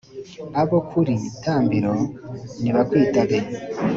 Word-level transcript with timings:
Abo 0.61 0.77
kuri 0.89 1.13
Tambiro 1.43 1.93
nibakwitabe, 2.61 3.37